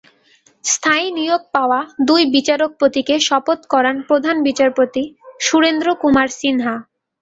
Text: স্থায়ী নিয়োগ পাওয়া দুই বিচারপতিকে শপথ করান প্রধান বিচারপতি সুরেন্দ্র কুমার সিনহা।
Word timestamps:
স্থায়ী 0.63 1.07
নিয়োগ 1.11 1.41
পাওয়া 1.55 1.79
দুই 2.07 2.21
বিচারপতিকে 2.35 3.15
শপথ 3.27 3.59
করান 3.73 3.95
প্রধান 4.07 4.35
বিচারপতি 4.47 5.03
সুরেন্দ্র 5.39 5.87
কুমার 6.01 6.27
সিনহা। 6.39 6.75